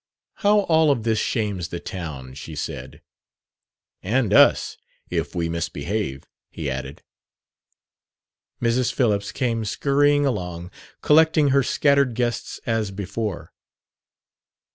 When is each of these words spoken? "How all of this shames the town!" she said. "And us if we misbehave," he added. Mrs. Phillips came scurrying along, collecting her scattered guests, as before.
"How 0.37 0.61
all 0.61 0.89
of 0.89 1.03
this 1.03 1.19
shames 1.19 1.67
the 1.67 1.79
town!" 1.79 2.33
she 2.33 2.55
said. 2.55 3.03
"And 4.01 4.33
us 4.33 4.75
if 5.11 5.35
we 5.35 5.47
misbehave," 5.47 6.23
he 6.49 6.71
added. 6.71 7.03
Mrs. 8.59 8.91
Phillips 8.91 9.31
came 9.31 9.63
scurrying 9.63 10.25
along, 10.25 10.71
collecting 11.03 11.49
her 11.49 11.61
scattered 11.61 12.15
guests, 12.15 12.59
as 12.65 12.89
before. 12.89 13.53